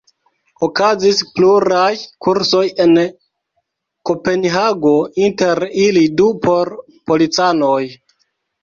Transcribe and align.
Okazis 0.67 1.19
pluraj 1.35 1.89
kursoj 2.27 2.63
en 2.85 2.95
Kopenhago, 4.13 4.95
inter 5.29 5.63
ili 5.87 6.07
du 6.23 6.31
por 6.49 6.75
policanoj. 7.13 7.81